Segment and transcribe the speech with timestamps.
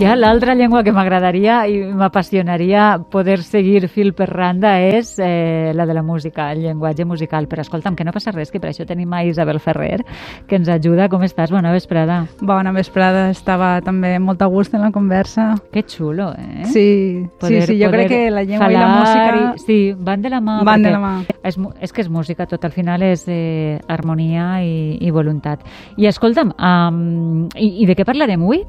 [0.00, 5.84] Ja l'altra llengua que m'agradaria i m'apassionaria poder seguir fil per randa és eh, la
[5.84, 7.44] de la música, el llenguatge musical.
[7.50, 10.00] Però escolta'm, que no passa res, que per això tenim a Isabel Ferrer,
[10.48, 11.10] que ens ajuda.
[11.12, 11.52] Com estàs?
[11.52, 12.22] Bona vesprada.
[12.40, 15.50] Bona vesprada, estava també molt a gust en la conversa.
[15.70, 16.64] Que xulo, eh?
[16.72, 19.54] Sí, Poder- sí, sí, jo crec que la llengua i la falar música...
[19.56, 20.62] i- Sí, van de la mà.
[20.64, 21.14] Van de la mà.
[21.44, 25.60] És, és que és música, tot al final és eh, harmonia i, i voluntat.
[26.00, 28.64] I escolta'm, um, i, i de què parlarem avui?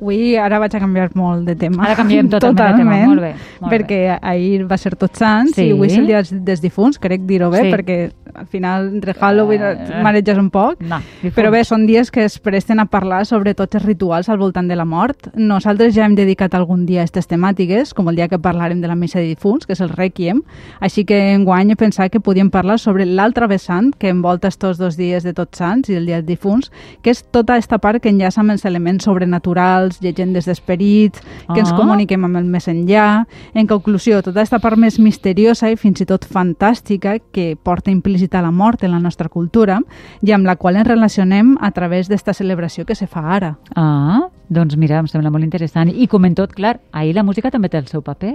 [0.00, 1.84] Avui ara vaig a canviar molt de tema.
[1.86, 2.96] Ara canviem totalment, de tema.
[3.06, 5.68] Molt bé, molt perquè ahir va ser Tots Sants Sí.
[5.68, 7.70] i avui és el dia dels, difunts, crec dir-ho bé, Sí.
[7.72, 10.80] perquè al final entre Halloween et mareges un poc.
[10.80, 10.98] No.
[11.34, 14.68] Però bé, són dies que es presten a parlar sobre tots els rituals al voltant
[14.68, 15.30] de la mort.
[15.34, 18.88] Nosaltres ja hem dedicat algun dia a aquestes temàtiques, com el dia que parlarem de
[18.88, 20.42] la missa de difunts, que és el Requiem.
[20.80, 24.96] Així que enguany he pensat que podíem parlar sobre l'altre vessant que envolta estos dos
[24.96, 26.70] dies de Tots Sants i el dia dels difunts,
[27.02, 31.20] que és tota aquesta part que enllaça amb els elements sobrenaturals, llegendes d'esperits,
[31.52, 31.76] que ens Ah.
[31.76, 33.26] comuniquem amb el més enllà.
[33.54, 38.42] En conclusió, tota aquesta part més misteriosa i fins i tot fantàstica que porta implícita
[38.42, 39.80] la mort en la nostra cultura
[40.22, 43.58] i amb la qual ens relacionem a través d'esta celebració que se fa ara.
[43.74, 45.90] Ah, doncs mira, em sembla molt interessant.
[45.94, 48.34] I com en tot, clar, ahir la música també té el seu paper.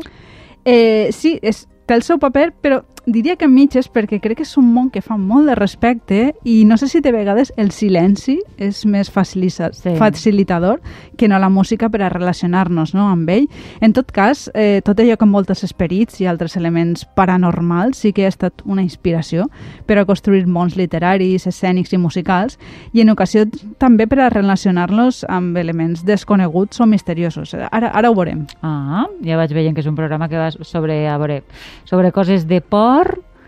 [0.65, 4.57] Eh, sí, és, té el seu paper, però diria que mitges perquè crec que és
[4.59, 8.37] un món que fa molt de respecte i no sé si de vegades el silenci
[8.61, 9.95] és més facilita Sí.
[9.97, 10.81] facilitador
[11.17, 13.47] que no la música per a relacionar-nos no, amb ell.
[13.81, 18.13] En tot cas, eh, tot allò que envolta els esperits i altres elements paranormals sí
[18.13, 19.47] que ha estat una inspiració
[19.87, 22.59] per a construir mons literaris, escènics i musicals
[22.93, 23.45] i en ocasió
[23.79, 27.55] també per a relacionar-los amb elements desconeguts o misteriosos.
[27.55, 28.45] Ara, ara ho veurem.
[28.61, 31.43] Ah, ja vaig veient que és un programa que va sobre, a veure,
[31.85, 32.90] sobre coses de por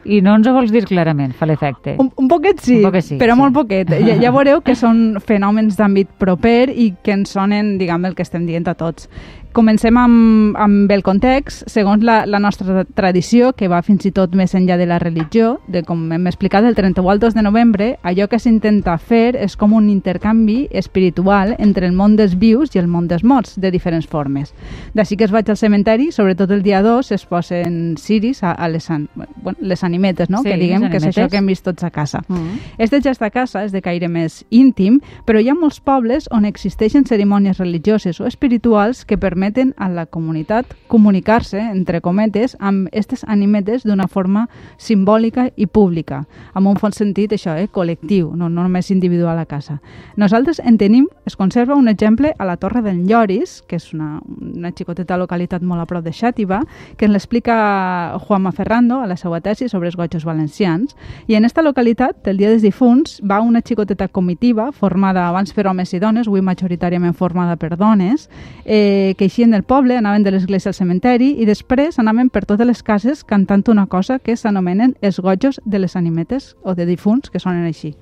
[0.05, 1.95] i no ens ho vols dir clarament, fa l'efecte.
[2.01, 3.39] Un, un poquet sí, Un poquet sí, però sí.
[3.39, 3.93] molt poquet.
[4.03, 8.25] Ja, ja veureu que són fenòmens d'àmbit proper i que ens sonen, diguem, el que
[8.25, 9.07] estem dient a tots.
[9.53, 11.67] Comencem amb, amb el context.
[11.69, 15.59] Segons la, la nostra tradició, que va fins i tot més enllà de la religió,
[15.69, 19.53] de com hem explicat, el 31 al 2 de novembre, allò que s'intenta fer és
[19.59, 23.69] com un intercanvi espiritual entre el món dels vius i el món dels morts, de
[23.69, 24.55] diferents formes.
[24.97, 28.71] D'ací que es vaig al cementeri, sobretot el dia 2, es posen ciris a, a
[28.73, 30.41] les, an, bueno, les animetes, no?
[30.41, 32.23] Sí, que diguem que és això que hem vist tots a casa.
[32.25, 32.57] Mm.
[32.81, 34.97] Este gest a casa és de caire més íntim,
[35.29, 39.42] però hi ha molts pobles on existeixen cerimònies religioses o espirituals que permeten
[39.77, 46.23] a la comunitat comunicar-se, entre cometes, amb aquestes animetes d'una forma simbòlica i pública,
[46.53, 49.79] amb un fons sentit, això, eh, col·lectiu, no, no només individual a casa.
[50.15, 54.21] Nosaltres en tenim, es conserva un exemple a la Torre d'en Lloris, que és una,
[54.39, 56.61] una xicoteta localitat molt a prop de Xàtiva,
[56.97, 60.95] que ens l'explica Juanma Ferrando a la seva tesi sobre els gotxos valencians.
[61.27, 65.67] I en esta localitat, el dia dels difunts, va una xicoteta comitiva formada abans per
[65.67, 68.29] homes i dones, avui majoritàriament formada per dones,
[68.65, 72.67] eh, que eixien del poble, anaven de l'església al cementeri i després anaven per totes
[72.69, 77.31] les cases cantant una cosa que s'anomenen els gotxos de les animetes o de difunts,
[77.33, 77.95] que sonen així.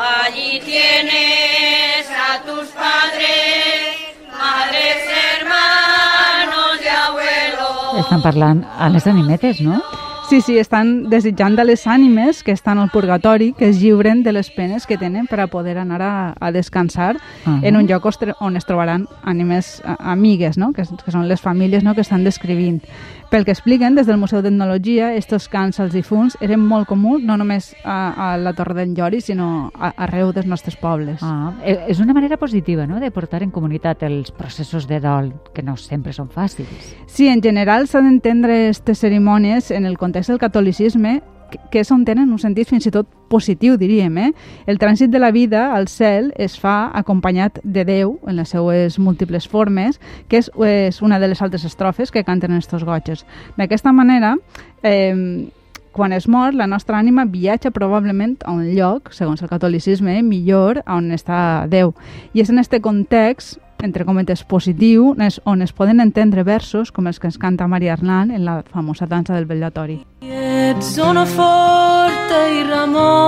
[0.00, 3.96] Allí tienes a tus padres,
[4.28, 8.04] madres, hermanos y abuelos.
[8.04, 9.80] Estan parlant a les animetes, no?
[10.30, 14.30] Sí, sí, estan desitjant a les ànimes que estan al purgatori que es lliuren de
[14.30, 17.58] les penes que tenen per a poder anar a, a descansar Ah.
[17.62, 18.06] en un lloc
[18.38, 20.72] on es trobaran ànimes amigues, no?
[20.72, 21.96] que, que són les famílies no?
[21.96, 22.78] que estan descrivint.
[23.30, 27.36] Pel que expliquen, des del Museu d'Etnologia, estos cants als difunts eren molt comuns, no
[27.38, 31.22] només a, a la Torre d'en Llori, sinó a, arreu dels nostres pobles.
[31.22, 35.30] Ah, eh, és una manera positiva, no?, de portar en comunitat els processos de dol,
[35.54, 36.90] que no sempre són fàcils.
[37.06, 41.20] Sí, en general s'han d'entendre aquestes cerimònies en el context del catolicisme
[41.50, 44.18] que- és on tenen un sentit fins i tot positiu, diríem.
[44.18, 44.32] Eh?
[44.66, 48.98] El trànsit de la vida al cel es fa acompanyat de Déu en les seues
[48.98, 53.26] múltiples formes, que és, és una de les altres estrofes que canten estos gotxes.
[53.56, 54.36] D'aquesta manera,
[54.82, 55.48] eh,
[55.92, 60.84] quan es mor, la nostra ànima viatja probablement a un lloc, segons el catolicisme, millor
[60.86, 61.94] on està Déu.
[62.32, 67.08] I és en este context entre cometes, positiu, és on es poden entendre versos com
[67.10, 70.00] els que ens canta Maria Arnal en la famosa dansa del vellatori.
[70.20, 73.19] Ets zona forta i Ramon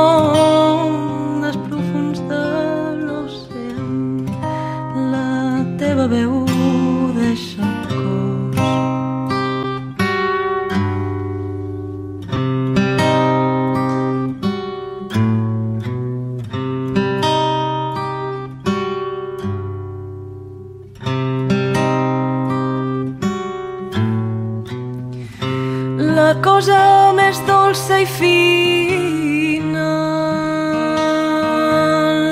[27.73, 29.89] dolça dolça i fina,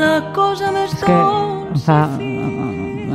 [0.02, 2.00] la cosa més És que em dolça fa...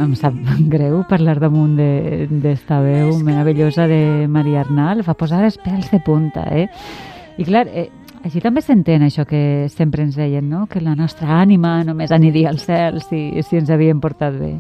[0.06, 0.34] Em sap
[0.74, 5.04] greu parlar damunt de- d'esta veu meravellosa de Maria Arnal.
[5.06, 6.66] Fa posar els pèls de punta, eh?
[7.38, 7.92] I clar, eh,
[8.26, 10.64] així també s'entén això que sempre ens deien, no?
[10.66, 14.56] Que la nostra ànima només aniria al cel si, si ens havien portat bé.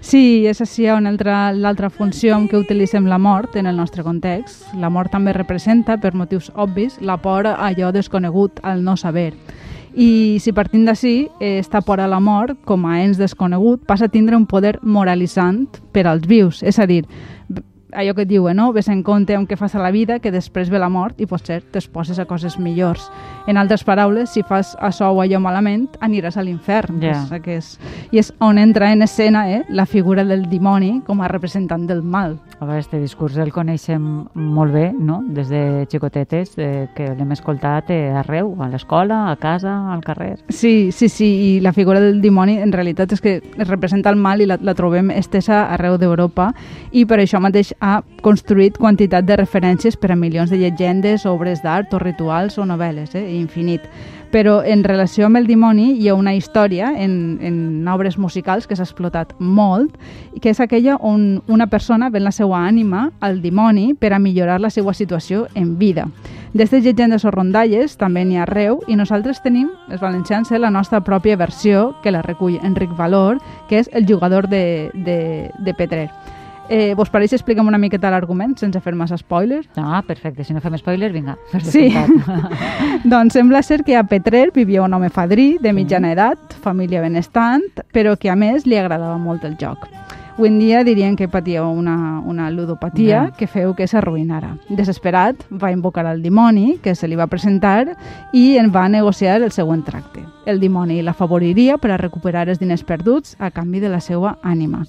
[0.00, 4.70] Sí, és així l'altra funció en què utilitzem la mort en el nostre context.
[4.80, 9.34] La mort també representa, per motius obvis, la por a allò desconegut, al no saber.
[9.92, 14.06] I si partint d'ací, eh, esta por a la mort, com a ens desconegut, passa
[14.06, 16.62] a tindre un poder moralitzant per als vius.
[16.62, 17.04] És a dir,
[17.92, 18.70] allò que et diuen, no?
[18.72, 21.26] Ves en compte amb què fas a la vida, que després ve la mort i
[21.26, 23.10] potser t'exposes a coses millors.
[23.46, 27.00] En altres paraules, si fas això o allò malament, aniràs a l'infern.
[27.02, 27.16] Ja.
[27.16, 27.72] És, que és,
[28.12, 32.02] I és on entra en escena eh, la figura del dimoni com a representant del
[32.02, 32.38] mal.
[32.60, 34.02] A veure, este discurs el coneixem
[34.34, 35.20] molt bé, no?
[35.26, 40.36] Des de xicotetes, eh, que l'hem escoltat eh, arreu, a l'escola, a casa, al carrer.
[40.48, 44.20] Sí, sí, sí, i la figura del dimoni en realitat és que es representa el
[44.20, 46.50] mal i la, la trobem estesa arreu d'Europa
[46.92, 51.62] i per això mateix ha construït quantitat de referències per a milions de llegendes, obres
[51.64, 53.26] d'art o rituals o novel·les, eh?
[53.38, 53.86] infinit.
[54.30, 58.76] Però en relació amb el dimoni hi ha una història en, en obres musicals que
[58.76, 59.96] s'ha explotat molt,
[60.38, 64.60] que és aquella on una persona ven la seva ànima al dimoni per a millorar
[64.60, 66.06] la seva situació en vida.
[66.52, 70.70] D'aquestes llegendes o rondalles també n'hi ha arreu i nosaltres tenim, els valencians, eh, la
[70.70, 73.38] nostra pròpia versió que la recull Enric Valor,
[73.68, 76.10] que és el jugador de, de, de Petrer.
[76.70, 79.64] Eh, vos pareix explicar una miqueta l'argument sense fer massa spoiler?
[79.74, 80.44] Ah, perfecte.
[80.46, 81.34] Si no fem spoiler, vinga.
[81.50, 81.88] per Sí.
[83.12, 87.66] doncs sembla ser que a Petrer vivia un home fadrí de mitjana edat, família benestant,
[87.92, 89.88] però que a més li agradava molt el joc.
[90.40, 93.30] Avui en dia dirien que patia una, una ludopatia Ja.
[93.36, 94.54] que feu que s'arruïnara.
[94.70, 97.96] Desesperat, va invocar el dimoni, que se li va presentar,
[98.32, 100.24] i en va negociar el següent tracte.
[100.46, 104.86] El dimoni l'afavoriria per a recuperar els diners perduts a canvi de la seva ànima.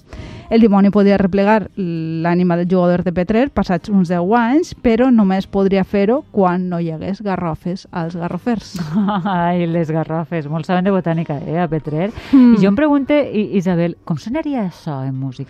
[0.48, 5.46] El dimoni podia replegar l'ànima del jugador de Petrer passats uns 10 anys, però només
[5.46, 8.78] podria fer-ho quan no hi hagués garrofes als garrofers.
[9.24, 10.48] Ai, les garrofes.
[10.48, 12.10] Molt saben de botànica, eh, a Petrer.
[12.32, 12.54] Mm.
[12.56, 15.41] I jo em pregunte, I- Isabel, com sonaria això en música?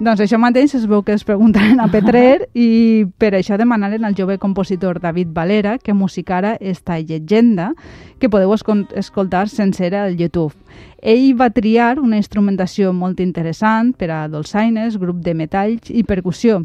[0.00, 4.14] Doncs això mateix es veu que es preguntaren a Petrer i per això demanaren al
[4.18, 7.72] jove compositor David Valera que musicara esta llegenda
[8.18, 10.54] que podeu escol- escoltar sencera al YouTube.
[11.02, 16.62] Ell va triar una instrumentació molt interessant per a dolçaines, grup de metalls i percussió.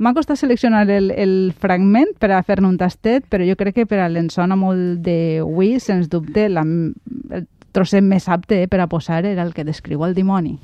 [0.00, 3.86] M'ha costat seleccionar el, el fragment per a fer-ne un tastet, però jo crec que
[3.86, 7.44] per a l'ensona molt de Wii, sens dubte, la, el
[7.76, 10.56] trosset més apte eh, per a posar era el que descriu el dimoni.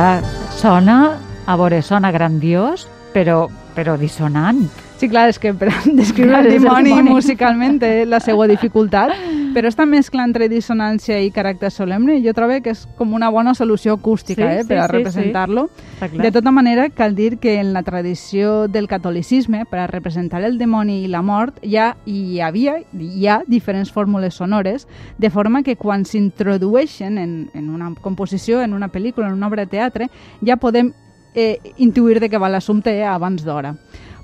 [0.00, 0.22] Uah,
[0.56, 4.62] sona, a veure, sona grandiós, però, però dissonant.
[4.96, 5.68] Sí, clar, és que per
[5.98, 6.94] descriure Clar, el dimoni.
[7.04, 9.12] musicalment té la seva dificultat,
[9.54, 13.54] però esta mescla entre dissonància i caràcter solemne jo trobo que és com una bona
[13.58, 15.64] solució acústica Sí, eh, per sí, a sí, representar-lo.
[15.96, 16.24] Està clar.
[16.24, 20.58] De tota manera, cal dir que en la tradició del catolicisme, per a representar el
[20.58, 24.86] dimoni i la mort, ja hi havia, hi ha diferents fórmules sonores,
[25.18, 29.66] de forma que quan s'introdueixen en, en una composició, en una pel·lícula, en una obra
[29.66, 30.10] de teatre,
[30.46, 30.92] ja podem
[31.34, 33.74] eh, intuir de què va l'assumpte eh, abans d'hora.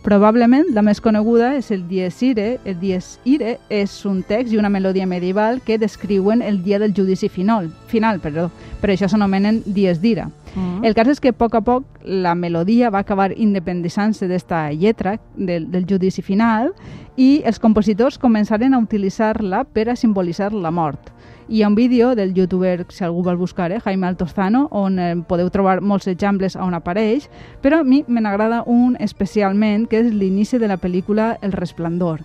[0.05, 2.59] Probablement la més coneguda és el Dies Ire.
[2.65, 6.95] El Dies Ire és un text i una melodia medieval que descriuen el dia del
[6.95, 8.51] judici final, final perdó.
[8.81, 10.29] per això s'anomenen Dies d'Ira.
[10.55, 10.85] Mm.
[10.85, 15.19] El cas és que a poc a poc la melodia va acabar independitzant-se d'esta lletra
[15.35, 16.73] del, del judici final
[17.17, 21.16] i els compositors començaren a utilitzar-la per a simbolitzar la mort.
[21.49, 25.15] Hi ha un vídeo del youtuber, si algú vol buscar, eh, Jaime Altozano, on eh,
[25.29, 27.29] podeu trobar molts exemples on apareix,
[27.63, 32.25] però a mi me n'agrada un especialment, que és l'inici de la pel·lícula El Resplendor.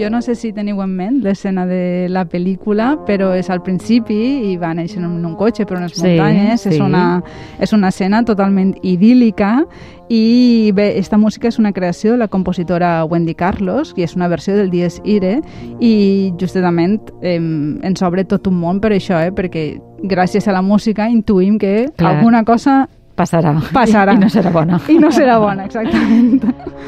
[0.00, 4.16] Jo no sé si teniu en ment l'escena de la pel·lícula, però és al principi
[4.52, 6.74] i va néixer en un cotxe per unes Sí, muntanyes, sí.
[6.74, 7.22] és, una,
[7.58, 9.64] és una escena totalment idíl·lica
[10.08, 14.28] i bé, esta música és una creació de la compositora Wendy Carlos i és una
[14.28, 15.40] versió del Dies Ire
[15.80, 20.62] i justament eh, ens obre tot un món per això, eh, perquè gràcies a la
[20.62, 22.16] música intuïm que Clar.
[22.16, 23.52] alguna cosa Passarà.
[23.74, 24.14] Passarà.
[24.14, 24.78] I, I no serà bona.
[24.88, 26.38] i no serà bona, exactament.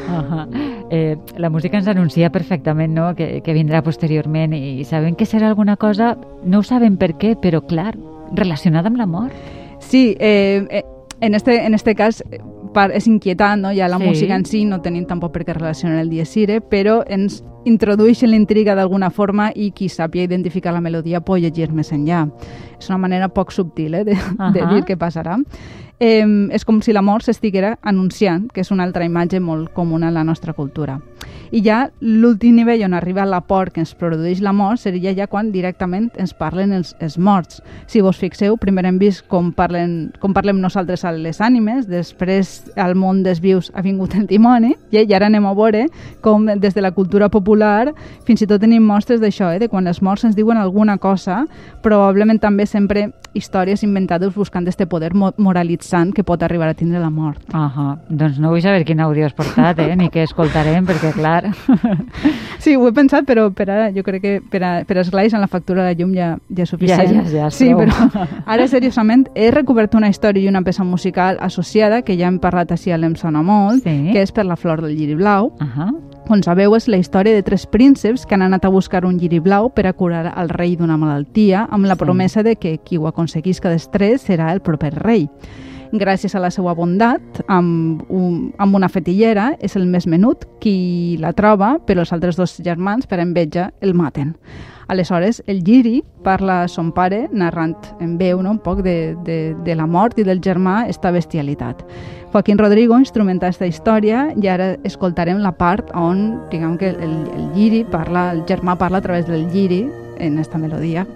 [0.09, 0.45] Ahà.
[0.91, 3.11] Eh, la música ens anuncia perfectament no?
[3.19, 7.35] que, que vindrà posteriorment i sabem que serà alguna cosa, no ho sabem per què,
[7.41, 7.97] però clar,
[8.35, 9.35] relacionada amb la mort.
[9.81, 10.85] Sí, eh, eh,
[11.21, 12.41] en, este, en este cas eh,
[12.95, 13.73] és inquietant, no?
[13.75, 14.07] ja la Sí.
[14.07, 18.33] música en si no tenim tampoc per què relacionar el Diesire, però ens introdueix en
[18.33, 22.27] l'intriga d'alguna forma i qui sàpia identificar la melodia pot llegir més enllà.
[22.79, 24.73] És una manera poc subtil eh, de, de Ahà.
[24.75, 25.37] dir què passarà.
[26.01, 26.25] Eh,
[26.57, 30.17] és com si la mort s'estiguera anunciant, que és una altra imatge molt comuna en
[30.17, 30.97] la nostra cultura.
[31.51, 35.27] I ja l'últim nivell on arriba la por que ens produeix la mort seria ja
[35.27, 37.59] quan directament ens parlen els, els morts.
[37.91, 42.71] Si vos fixeu, primer hem vist com, parlen, com parlem nosaltres a les ànimes, després
[42.79, 45.89] al món dels vius ha vingut el dimoni, i, i ara anem a veure
[46.23, 47.50] com des de la cultura popular
[48.27, 51.47] fins i tot tenim mostres d'això, eh, de quan els morts ens diuen alguna cosa,
[51.83, 56.99] probablement també sempre històries inventades buscant este poder mo moralitzant que pot arribar a tindre
[56.99, 57.39] la mort.
[57.55, 57.97] Ahà.
[58.09, 59.95] Doncs no vull saber quin àudio has portat, eh?
[59.97, 61.45] ni què escoltarem, perquè clar...
[62.61, 65.41] Sí, ho he pensat, però per ara jo crec que per a, per esglais en
[65.41, 67.07] la factura de llum ja, ja és suficient.
[67.09, 67.87] Ja, ja, ja sí, prou.
[67.87, 72.37] però ara seriosament he recobert una història i una peça musical associada que ja hem
[72.39, 74.11] parlat així a l'Em sona molt, Sí.
[74.13, 75.55] que és per la flor del lliri blau.
[75.59, 75.89] Ahà.
[76.31, 79.41] On sabeu és la història de tres prínceps que han anat a buscar un lliri
[79.43, 82.05] blau per a curar al rei d'una malaltia amb la Sí.
[82.05, 85.29] promesa de que qui ho aconseguisca després serà el proper rei.
[85.93, 91.17] Gràcies a la seva bondat, amb, un, amb una fetillera, és el més menut qui
[91.19, 94.37] la troba, però els altres dos germans, per enveja, el maten.
[94.87, 99.57] Aleshores, el Giri parla a son pare, narrant en veu no, un poc de, de,
[99.65, 101.85] de la mort i del germà esta bestialitat.
[102.33, 107.49] Joaquín Rodrigo instrumenta esta història i ara escoltarem la part on, diguem que el, el
[107.57, 111.07] Giri parla, el germà parla a través del Giri en esta melodia.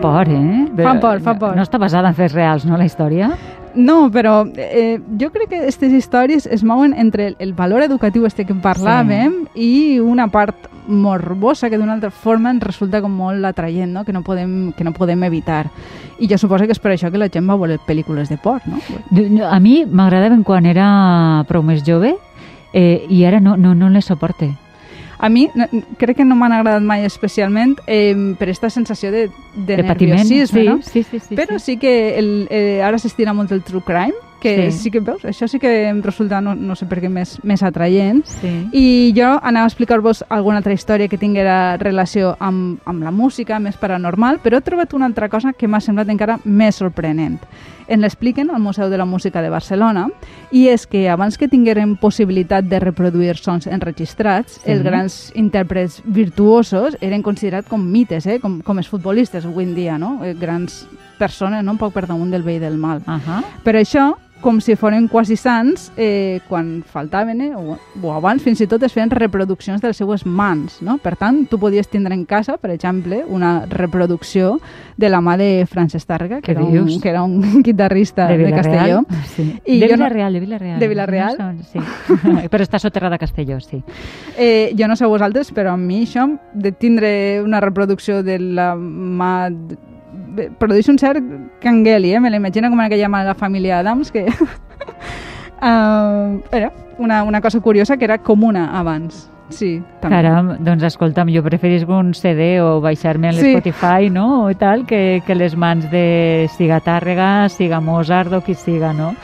[0.00, 0.66] Por, eh?
[0.76, 1.56] Fa por, fa por.
[1.56, 3.30] No està basada en fets reals, no, la història?
[3.74, 8.26] No, però eh, jo crec que aquestes històries es mouen entre el, el valor educatiu
[8.26, 9.66] este que parlàvem sí.
[9.66, 14.04] i una part morbosa que d'una altra forma ens resulta com molt atraient, no?
[14.04, 15.68] que, no podem, que no podem evitar.
[16.18, 18.60] I jo suposo que és per això que la gent va voler pel·lícules de por,
[18.66, 18.80] no?
[19.46, 22.16] A mi m'agradaven quan era prou més jove
[22.74, 24.50] eh, i ara no, no, no les soporte.
[25.22, 25.66] A mi no-
[25.98, 30.16] crec que no m'han agradat mai especialment eh, per aquesta sensació de, de, De patiment.
[30.22, 30.78] nerviosisme, Sí, no?
[30.82, 31.74] sí, sí, sí, Però sí.
[31.74, 34.78] sí que el, eh, ara s'estira molt el true crime, que Sí.
[34.78, 34.90] sí.
[34.90, 38.24] que veus, això sí que em resulta, no, no sé per què, més, més atraient.
[38.26, 38.68] Sí.
[38.72, 43.58] I jo anava a explicar-vos alguna altra història que tinguera relació amb, amb la música,
[43.60, 47.38] més paranormal, però he trobat una altra cosa que m'ha semblat encara més sorprenent.
[47.90, 50.08] En l'expliquen al Museu de la Música de Barcelona
[50.52, 54.70] i és que abans que tingueren possibilitat de reproduir sons enregistrats, Sí.
[54.70, 58.38] els grans intèrprets virtuosos eren considerats com mites, eh?
[58.40, 60.20] com, com els futbolistes avui en dia, no?
[60.24, 60.86] Eh, grans
[61.18, 61.72] persones, no?
[61.72, 63.02] un poc per damunt del bé i del mal.
[63.06, 63.42] Ahà.
[63.64, 68.60] Per això, com si foren quasi sants, eh, quan faltaven, eh, o, o abans fins
[68.60, 70.98] i tot es feien reproduccions de les seues mans, no?
[70.98, 74.58] Per tant, tu podies tindre en casa, per exemple, una reproducció
[74.96, 77.00] de la mà de Francesc Tàrrega, que, era un, dius?
[77.02, 78.64] que era un guitarrista de, Villarreal.
[78.64, 79.26] Castelló.
[79.34, 79.60] Sí.
[79.64, 80.80] I de jo no- de Villarreal.
[80.80, 81.38] De Villarreal?
[81.38, 81.78] No sí.
[82.50, 83.82] però està soterrada a Castelló, sí.
[84.36, 88.74] Eh, jo no sé vosaltres, però a mi això de tindre una reproducció de la
[88.76, 89.50] mà...
[90.58, 91.22] Produeix un cert
[91.62, 92.20] cangueli, eh?
[92.20, 94.26] Me l'imagino com aquella mà de la família Adams, que...
[94.26, 94.30] uh,
[96.52, 99.26] era una, una cosa curiosa que era comuna abans.
[99.50, 100.14] Sí, també.
[100.14, 103.40] Caram, doncs escolta'm, jo preferís un CD o baixar-me a Sí.
[103.50, 108.54] l'Spotify, no?, o tal, que, que les mans de siga Tàrrega, siga Mozart o qui
[108.54, 109.16] siga, no?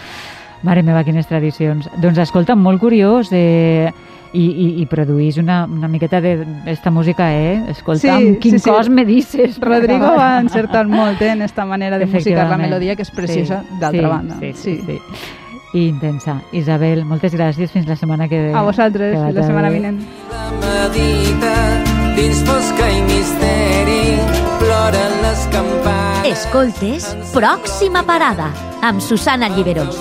[0.66, 1.86] Mare meva, quines tradicions.
[2.02, 3.88] Doncs escolta'm, molt curiós, eh,
[4.36, 7.62] i, i, i produís una, una miqueta d'esta música, eh?
[7.72, 8.70] Escolta'm, Sí, quin sí, sí.
[8.70, 9.60] cos me dices.
[9.62, 13.62] Rodrigo va encertar molt eh, en esta manera de musicar la melodia, que és preciosa
[13.62, 14.36] Sí, d'altra sí, banda.
[14.40, 15.00] Sí, sí, sí.
[15.76, 16.38] I intensa.
[16.56, 17.70] Isabel, moltes gràcies.
[17.72, 18.52] Fins la setmana que ve.
[18.54, 19.98] A vosaltres, fins la setmana vinent.
[20.32, 20.46] La
[20.88, 21.54] medita
[22.16, 24.16] dins fosca i misteri
[24.58, 28.48] ploren les campanes Escoltes Pròxima Parada
[28.82, 30.00] amb Susana Lliberós.